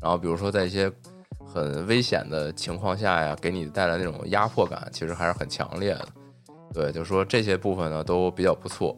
[0.00, 0.90] 然后比如说在一些
[1.44, 6.08] 很危险的情况下呀，给你带来那种压迫感，其实还是很强烈的。
[6.72, 8.96] 对，就说这些部分呢都比较不错，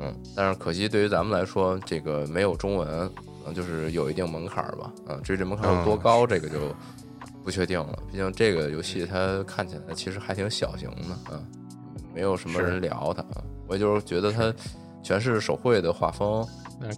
[0.00, 3.08] 嗯，但是可惜对于咱们来说，这个没有中文，
[3.46, 6.74] 嗯，就是有一定门槛吧，嗯，至于这门槛有多高，这个就
[7.42, 7.98] 不确定了。
[8.10, 11.46] 毕竟这个游戏它看起来其实还挺小型的，嗯，
[12.14, 13.42] 没有什么人聊它啊。
[13.66, 14.52] 我就是觉得它
[15.02, 16.46] 全是手绘的画风，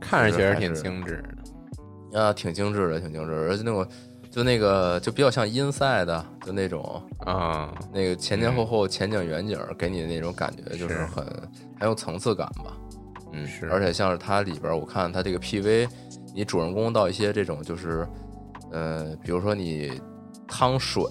[0.00, 1.22] 看着确实挺精致
[2.12, 3.86] 的啊，挺精致的，挺精致，而且那种
[4.30, 11.24] 就那个就比较像 inside 的，就那种啊，那个前前后后前景远景给你的那种感觉，就是很
[11.78, 12.76] 很有层次感吧。
[13.32, 15.88] 嗯，是，而且像是它里边，我看它这个 PV，
[16.34, 18.06] 你主人公到一些这种就是，
[18.70, 20.00] 呃，比如说你
[20.46, 21.04] 趟水，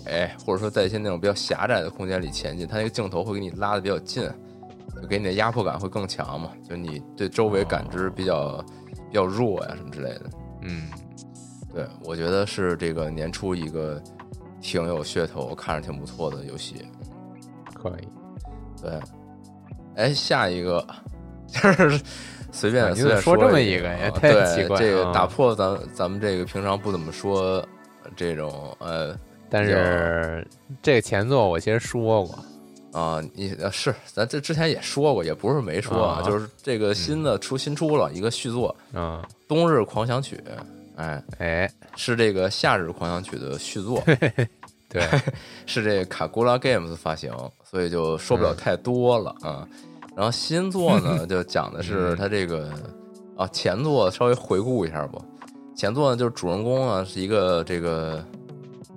[0.46, 4.30] 或者说在一些那种比较狭窄的空间里前进，它那个镜头会给你拉的比较近。
[5.02, 6.52] 就给你的压迫感会更强嘛？
[6.70, 8.64] 就你对周围感知比较
[9.10, 10.22] 比较弱呀，什么之类的。
[10.62, 10.88] 嗯，
[11.74, 14.02] 对，我觉得是这个年初一个
[14.62, 16.86] 挺有噱头、看着挺不错的游戏。
[17.74, 18.08] 可以。
[18.82, 19.00] 对。
[19.96, 20.86] 哎，下一个
[21.48, 22.00] 就是
[22.52, 24.80] 随便随便说这么一个也太奇怪了。
[24.80, 27.68] 这个打破咱咱们这个平常不怎么说
[28.16, 29.16] 这种呃，
[29.50, 30.46] 但是
[30.82, 32.40] 这个前作我其实说过。
[32.92, 40.36] 啊，你是咱这之前也说过，也不是没说啊，就是这个新的出新出了一个续作啊，《冬日狂想曲》
[40.96, 44.00] 哎哎，是这个《夏日狂想曲》的续作，
[44.88, 45.04] 对，
[45.66, 49.68] 是这卡古拉 Games 发行，所以就说不了太多了啊。
[50.16, 52.72] 然后新作呢， 就讲的是他这个
[53.36, 55.20] 啊前作稍微回顾一下吧。
[55.76, 58.24] 前作呢，就是主人公啊是一个这个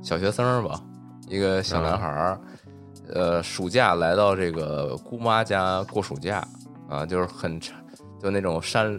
[0.03, 0.81] 小学生吧，
[1.29, 2.41] 一个小男孩儿，
[3.12, 6.47] 呃，暑假来到这个姑妈家过暑假
[6.89, 8.99] 啊，就是很就那种山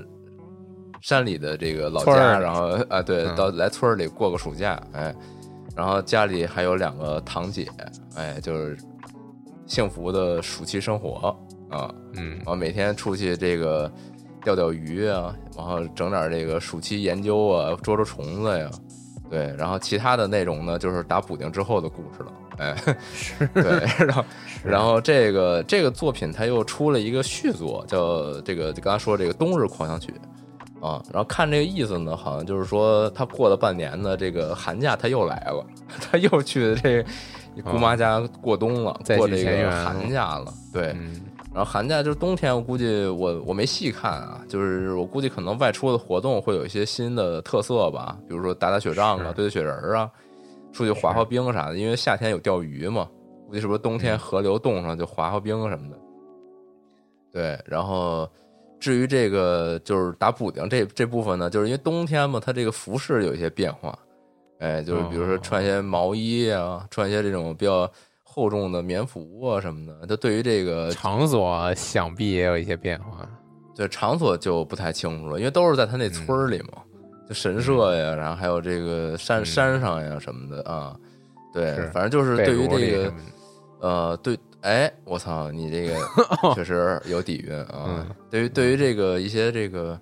[1.02, 5.16] 山里的这个老家，然后啊对，到来村里过个暑假，哎，
[5.76, 7.68] 然后家里还有两个堂姐，
[8.16, 8.78] 哎，就是
[9.66, 11.36] 幸福的暑期生活。
[11.70, 13.92] 啊，嗯，然后每天出去这个
[14.48, 18.72] 钓钓鱼啊，然后整点这个暑期研究啊，捉捉虫子呀，
[19.30, 24.26] 对，然后其他的内容呢，就是打补丁之后的故事了，哎，是，对， 然后
[24.64, 30.14] 然后这个这个作品它又出了一个续作，叫这个刚才说这个冬日狂想曲
[30.80, 35.66] 啊，然后看这个意思呢，好像就是说他过了半年的这个寒假他又来了，
[36.10, 37.04] 他又去这
[37.64, 40.96] 姑妈家过冬了，过这个寒假了，对。
[41.58, 50.08] 然后寒假就是冬天，我估计我我没细看啊，就是我估计可能外出的活动会有一些新的特色吧，比如说打打雪仗啊，堆堆雪人啊，
[50.72, 51.78] 出去滑滑冰啥的。
[51.78, 53.10] 因为夏天有钓鱼嘛，
[53.48, 55.98] 估计是不是冬天河流冻上就滑滑冰什么的。
[57.34, 58.30] 对，然后
[58.80, 63.98] 至于这个就是打补丁这这部分呢，就是因为冬天嘛，它这个服饰有一些变化，
[64.60, 67.92] 哎，就是比如说穿一些毛衣啊，穿一些这种比较。
[68.38, 73.28] 厚重的棉服啊什么的，它对于这个场所想必也有一些变化。
[73.76, 76.84] 对场所就不太清楚了，因为都是在他那村里嘛，
[77.28, 80.96] 就神社呀，然后还有这个山山上呀什么的啊。
[81.52, 83.14] 对，反正就是对于这个，
[83.80, 85.96] 呃，对，哎，我操，你这个
[86.54, 88.06] 确实有底蕴啊。
[88.30, 90.00] 对于对于这个一些这个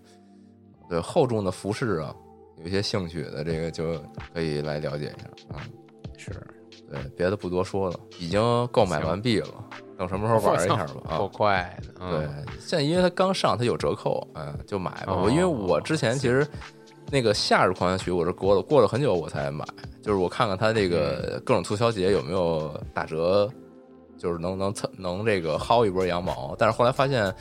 [0.89, 2.13] 对厚重的服饰啊，
[2.57, 3.97] 有一些兴趣的，这个就
[4.33, 5.63] 可以来了解一下啊。
[6.17, 6.31] 是。
[6.89, 9.47] 对，别的不多说了，已经购买完毕了。
[9.97, 10.87] 等什么时候玩一下吧？
[11.09, 12.09] 啊，够快的。
[12.09, 12.27] 对，
[12.59, 15.15] 现在因为它刚上，它有折扣，嗯，就买吧。
[15.15, 16.45] 我因为我之前其实
[17.09, 19.65] 那个夏日狂想曲，我是过了过了很久我才买，
[20.01, 23.49] 就是我看看它这个各种促销节有没有打折，
[24.17, 26.53] 就是能能能这个薅一波羊毛。
[26.59, 27.33] 但是后来发现，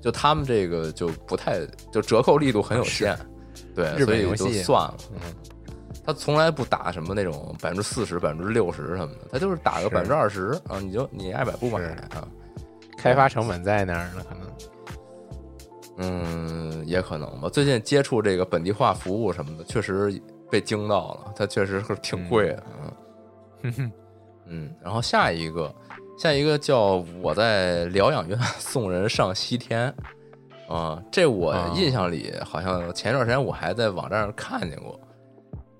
[0.00, 1.60] 就他们这个就不太，
[1.92, 3.14] 就折扣力度很有限。
[3.74, 4.94] 对，所以就算了。
[5.12, 5.20] 嗯。
[6.04, 11.80] 他从来不打什么那种百分之四十、百分之六十什么的，他就是打个百分之二十啊，你就你爱买不买
[12.14, 12.26] 啊？
[12.96, 14.50] 开发成本在那儿呢，可能，
[15.98, 17.48] 嗯，也可能吧。
[17.48, 22.92] 最近接触这个本地化服务什么的，确实被惊到了，它确实是挺贵的啊。
[24.46, 25.72] 嗯，然后下一个，
[26.18, 29.94] 下一个叫我在疗养院送人上西天
[30.68, 34.98] 啊，这我印象里好像前段时间我还在网站上看见过。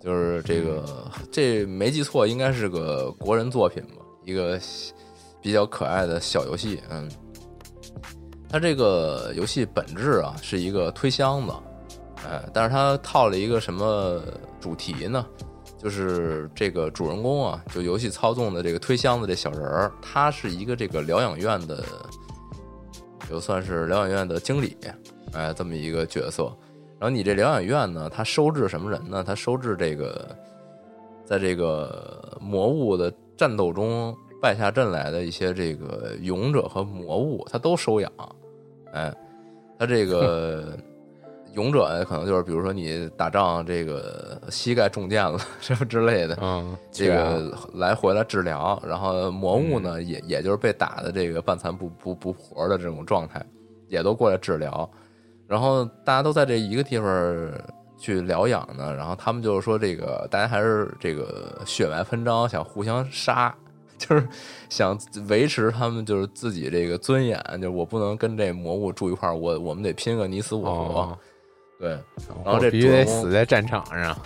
[0.00, 3.96] 就是这个，这没记错，应该是个国人作品吧？
[4.24, 4.58] 一个
[5.42, 6.80] 比较可爱的小游戏。
[6.88, 7.06] 嗯，
[8.48, 11.52] 它这个游戏本质啊是一个推箱子，
[12.26, 14.22] 哎，但是它套了一个什么
[14.58, 15.26] 主题呢？
[15.76, 21.84] 就是这个主人公啊，就游戏操纵的这个推箱子这小人儿，他是一个这个疗养院的，
[23.28, 24.76] 就算是疗养院的经理，
[25.32, 26.50] 哎，这么一个角色。
[27.00, 28.10] 然后你这疗养院呢？
[28.10, 29.24] 它收治什么人呢？
[29.26, 30.36] 它收治这个，
[31.24, 38.12] 在这个魔物的战斗中败下阵来的一些这个勇者和魔物，它都收养。
[38.92, 39.10] 哎，
[39.78, 40.76] 它这个
[41.54, 48.78] 勇者可能就是比如说你打仗这个膝盖中箭了什么之类的，嗯，这个来回来治疗。
[48.86, 53.42] 然后魔物呢，也也就是被打的这个半残不不不活的这种状态，
[53.88, 54.86] 也都过来治疗。
[55.50, 57.52] 然后大家都在这一个地方
[57.98, 63.52] 去疗养呢，然后他们就是说这个大家还是这个血脉喷张，想互相杀，
[63.98, 64.28] 就是
[64.68, 64.96] 想
[65.28, 70.70] 维持他们就是自己这个尊严，就是我不能跟这魔物住一块儿，我我们得拼个你死我。
[70.72, 71.18] 活，
[71.80, 71.90] 对，
[72.44, 74.16] 然后这必须得死在战场上，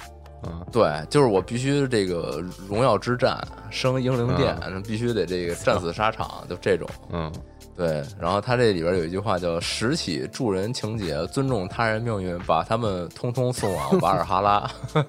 [0.43, 4.55] 嗯，对，就是我必须这个荣耀之战，升英灵殿，
[4.87, 7.33] 必须得这个战死沙场，就这种，嗯。
[7.77, 14.71] 对，然后他这里边有一句话叫“拾起助人情节，尊重他人命运，把他们通通送往瓦尔哈拉”。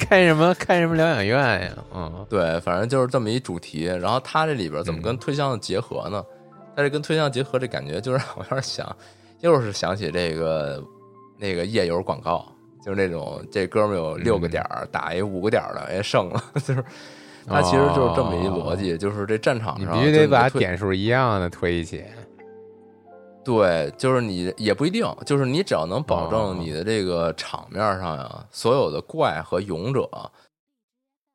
[0.00, 1.72] 开什么开什么疗养院呀？
[1.94, 3.84] 嗯， 对，反正就是这么一主题。
[3.84, 6.24] 然后他这里边怎么跟推箱子结合呢？
[6.74, 8.96] 他这跟推箱结合这感觉，就让我有点想，
[9.40, 10.82] 又是想起这个
[11.36, 12.50] 那个夜游广告，
[12.82, 16.82] 就是那种这哥们有六个点儿打一五个点儿的，哎，胜了， 就是。
[17.48, 22.04] 它其实就是这么一逻辑，就是这战场上你必须得把点数一样的推一起。
[23.44, 30.10] 对，就是你也不一定，就是你只要能保证你的这个场面上呀，所有的怪和勇者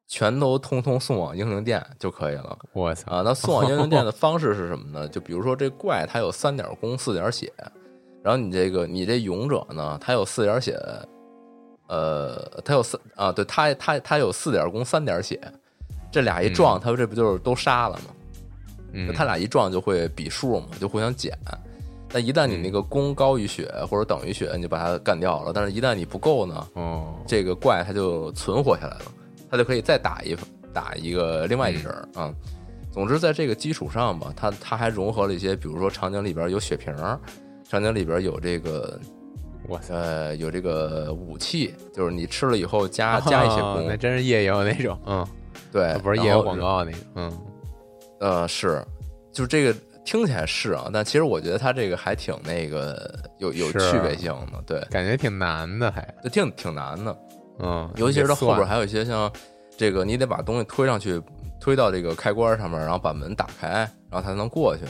[0.10, 2.58] 全都通通送往英灵殿就可以了。
[2.74, 3.22] 我操啊！
[3.24, 5.08] 那送往英灵殿的 方式是什么呢？
[5.08, 7.50] 就比如说这怪它有三点攻四点血，
[8.22, 10.78] 然后你这个你这勇者呢，他有四点血，
[11.88, 15.40] 呃，他有四啊，对他他他有四点攻三点血，
[16.12, 18.14] 这俩一撞，他这不就是都杀了吗？
[18.94, 21.38] 嗯，他俩一撞就会比数嘛，就互相减。
[22.14, 25.54] 但一旦你那个攻高于血或者等于血，你就把它干掉了。
[25.54, 29.06] 但是，一旦你不够呢，哦，这个怪它就存活下来了，
[29.50, 30.36] 它就可以再打一
[30.74, 32.34] 打一个另外一人啊。
[32.92, 36.94] 总之，在这个基础上吧，它它还融合了一些，比如说场景里边有血瓶，
[37.64, 39.00] 场景里边有这个，
[39.70, 45.26] 哇塞，呃，有这个武器，就是你吃了以后加加一些攻，那真是夜游那种，嗯，
[45.72, 47.38] 对，不是夜游广告那个，嗯，
[48.20, 48.86] 呃，是，
[49.32, 49.76] 就这个。
[50.04, 57.18] 听起来是啊，但其实我觉得它这个还挺那个有有趣味性的，对，感觉挺难的，还就挺挺难的，
[57.60, 59.32] 嗯，尤其是它后边还有一些像
[59.78, 61.22] 这个，你得把东西推上去，
[61.60, 64.86] 推到这个开关上面，然后把门打开，然后才能过去，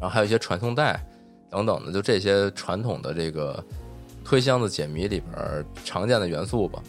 [0.00, 1.00] 然后还有一些传送带
[1.48, 3.64] 等等的，就这些传统的这个
[4.24, 6.82] 推箱子解谜里边常见的元素吧。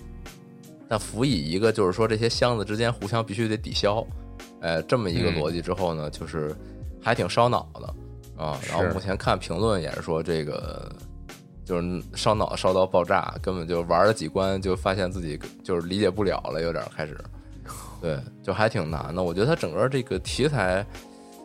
[0.87, 4.05] 但辅以一个就是说这些箱子之间互相必须得抵消，
[4.61, 6.55] 哎，这么一个逻辑之后呢，就是。
[7.05, 10.89] 还挺烧脑的啊，然后目前看评论也是说这个
[11.65, 17.17] 就是烧脑烧到爆炸，根本就玩了几关就发现自己就是理解不了了，有点开始，
[17.99, 19.21] 对，就还挺难的。
[19.21, 20.85] 我觉得它整个这个题材，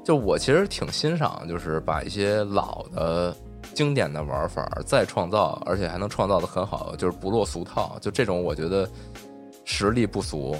[0.04, 3.36] 就我其实挺欣赏，就是把一些老的
[3.74, 7.98] 经典的玩法再创造，而且还能创造的很好，就是不落俗套。
[8.00, 8.88] 就这种我觉得
[9.68, 10.56] 实力不俗，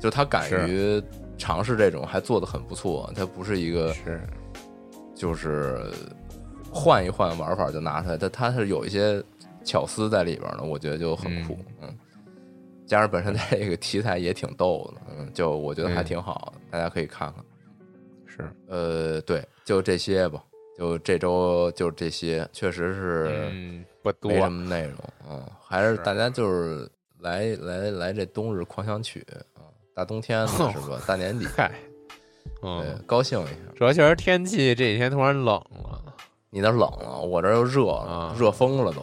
[0.00, 1.00] 就他敢于。
[1.40, 4.20] 尝试这种还做的很不错，他不是一个是，
[5.14, 5.88] 就是
[6.68, 9.22] 换一换玩法就拿出来，但他是有一些
[9.62, 11.96] 巧思在里边的，我觉得就很酷，嗯，
[12.88, 17.44] 加上本身这个题材也挺逗的，嗯，就我觉得还挺好的，大家可以看看。
[18.26, 20.42] 是，呃，对，就这些吧，
[20.76, 24.96] 就这周就这些，确实是不多什么内容，
[25.30, 26.90] 嗯，还是大家就是
[27.20, 29.62] 来来来这冬日狂想曲啊。
[29.94, 30.58] 大冬天的是
[30.88, 31.00] 吧？
[31.06, 31.72] 大年底， 嗨，
[32.62, 33.54] 嗯，高兴一下。
[33.76, 36.00] 主要确实天气这几天突然冷了，
[36.50, 39.02] 你那冷了，我这又热了，热疯了都。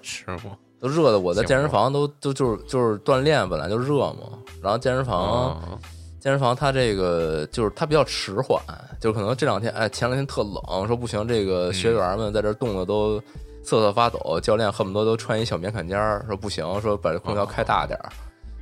[0.00, 0.56] 是吗？
[0.80, 4.38] 都热的，我在健身房都都就是就是锻炼，本来就热嘛。
[4.62, 5.78] 然后健身房，
[6.20, 8.62] 健身房它这个就是它比较迟缓，
[8.98, 13.20] 就可能这两天哎前两天特冷，说不行，这个学员们在这冻的都
[13.62, 18.12] 瑟瑟发抖，教练恨不得都穿一小棉坎肩儿，说不行，说把这空调开大点儿。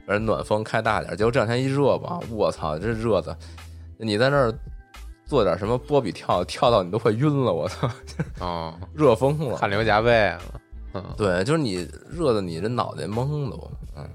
[0.08, 3.36] 而暖风开大点儿，结果这两天一热吧，我操，这热的，
[3.98, 4.54] 你在那儿
[5.24, 7.90] 做点什么波比跳，跳到你都快晕了，我操！
[8.40, 10.40] 哦， 热疯了，汗流浃背了。
[10.94, 13.56] 嗯，对，就是你热的，你这脑袋懵的，
[13.96, 14.08] 嗯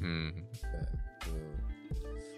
[0.00, 0.51] 嗯，对，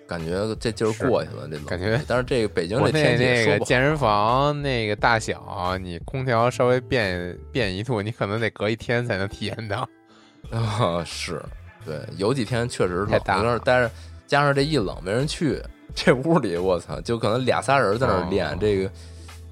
[0.06, 2.00] 感觉这劲儿过去了，这感觉。
[2.06, 9.88] 但是这个北京这天气，那个健身房那个大小，你空调稍微变变一度，你可能得隔一天才能体验到。
[10.50, 11.42] 啊，是。
[11.86, 13.90] 对，有几天确实冷，在那儿待着，
[14.26, 15.62] 加上这一冷没人去，
[15.94, 18.90] 这屋里我操，就可能俩仨人在那儿练，这个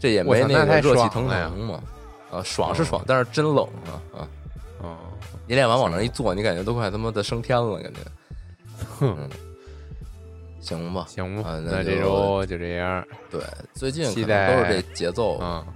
[0.00, 1.82] 这也没那个热气腾腾嘛，
[2.30, 4.28] 啊，爽是爽，但是真冷啊啊！
[4.80, 4.96] 哦，
[5.46, 8.00] 你练完往那一坐，你感觉都快他妈的升天了，感觉。
[8.98, 9.28] 哼，
[10.62, 13.06] 行吧，行吧，那这周就这样。
[13.30, 13.42] 对，
[13.74, 15.66] 最近期待都是这节奏啊。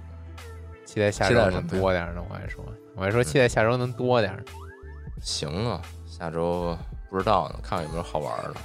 [0.85, 2.65] 期待下周能多点呢，我还说，
[2.95, 4.33] 我还说期待下周能多点。
[5.21, 5.79] 行啊。
[6.07, 6.75] 下周
[7.11, 8.55] 不知道呢，看看有没有好玩的。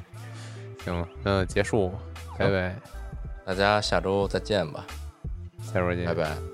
[0.82, 1.92] 行了，那结束，
[2.38, 2.74] 拜拜，
[3.44, 4.86] 大家下周再见吧，
[5.60, 6.53] 下周见，拜拜。